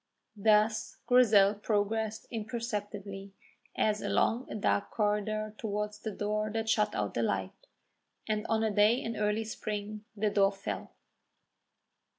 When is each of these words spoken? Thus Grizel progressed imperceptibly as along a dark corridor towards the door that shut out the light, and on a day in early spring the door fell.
Thus 0.35 0.97
Grizel 1.05 1.53
progressed 1.53 2.25
imperceptibly 2.31 3.33
as 3.77 4.01
along 4.01 4.47
a 4.51 4.55
dark 4.55 4.89
corridor 4.89 5.53
towards 5.59 5.99
the 5.99 6.09
door 6.09 6.49
that 6.53 6.67
shut 6.67 6.95
out 6.95 7.13
the 7.13 7.21
light, 7.21 7.67
and 8.27 8.47
on 8.47 8.63
a 8.63 8.71
day 8.71 8.95
in 8.95 9.15
early 9.15 9.43
spring 9.43 10.03
the 10.17 10.31
door 10.31 10.53
fell. 10.53 10.91